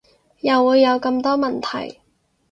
[0.39, 1.99] 又會有咁多問題